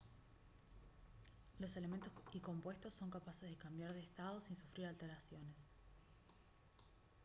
[1.59, 5.55] los elementos y compuestos son capaces de cambiar de estado sin sufrir alteraciones